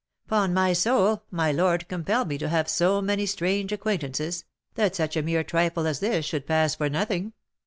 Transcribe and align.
"'Pon 0.27 0.51
my 0.51 0.73
soul, 0.73 1.21
my 1.29 1.51
lord 1.51 1.87
compelled 1.87 2.27
me 2.27 2.35
to 2.35 2.49
have 2.49 2.67
so 2.67 3.03
many 3.03 3.27
strange 3.27 3.71
acquaintances, 3.71 4.45
that 4.73 4.95
such 4.95 5.15
a 5.15 5.21
mere 5.21 5.43
trifle 5.43 5.85
as 5.85 5.99
this 5.99 6.25
should 6.25 6.47
pass 6.47 6.73
for 6.73 6.89
nothing. 6.89 7.33